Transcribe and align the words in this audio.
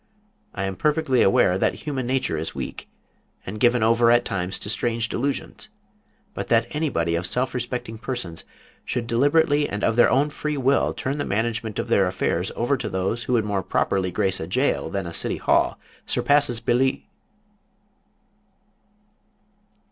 I 0.55 0.63
am 0.63 0.77
perfectly 0.77 1.21
aware 1.21 1.59
that 1.59 1.83
human 1.85 2.07
nature 2.07 2.35
is 2.35 2.55
weak, 2.55 2.87
and 3.45 3.59
given 3.59 3.83
over 3.83 4.09
at 4.09 4.25
times 4.25 4.57
to 4.57 4.67
strange 4.67 5.09
delusions, 5.09 5.69
but 6.33 6.47
that 6.47 6.65
any 6.71 6.89
body 6.89 7.13
of 7.13 7.27
self 7.27 7.53
respecting 7.53 7.99
persons 7.99 8.43
should 8.83 9.05
deliberately 9.05 9.69
and 9.69 9.83
of 9.83 9.95
their 9.95 10.09
own 10.09 10.31
free 10.31 10.57
will 10.57 10.95
turn 10.95 11.19
the 11.19 11.23
management 11.23 11.77
of 11.77 11.87
their 11.87 12.07
affairs 12.07 12.51
over 12.55 12.77
to 12.77 12.89
those 12.89 13.25
who 13.25 13.33
would 13.33 13.45
more 13.45 13.61
properly 13.61 14.09
grace 14.09 14.39
a 14.39 14.47
jail 14.47 14.89
than 14.89 15.05
a 15.05 15.13
City 15.13 15.37
Hall, 15.37 15.77
surpasses 16.07 16.59
belie 16.59 17.03